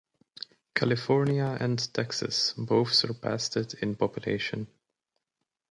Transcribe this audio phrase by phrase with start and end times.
[0.73, 4.65] California and Texas both surpassed it in population.